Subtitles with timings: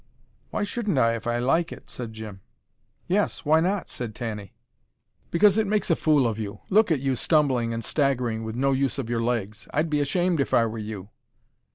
[0.49, 2.41] "Why shouldn't I, if I like it?" said Jim.
[3.05, 4.55] "Yes, why not?" said Tanny.
[5.29, 6.61] "Because it makes a fool of you.
[6.71, 9.67] Look at you, stumbling and staggering with no use in your legs.
[9.71, 11.09] I'd be ashamed if I were you."